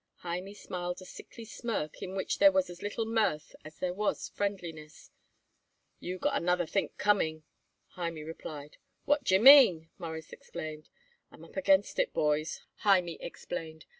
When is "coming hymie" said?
6.97-8.23